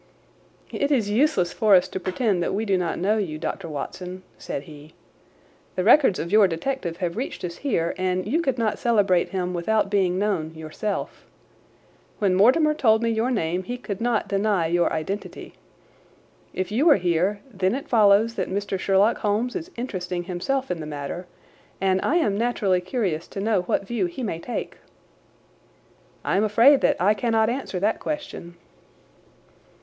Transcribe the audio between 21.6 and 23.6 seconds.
and I am naturally curious to